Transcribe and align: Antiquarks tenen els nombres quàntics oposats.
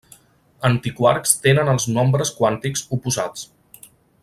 Antiquarks 0.69 1.35
tenen 1.43 1.69
els 1.75 1.85
nombres 1.99 2.33
quàntics 2.41 2.85
oposats. 2.99 3.49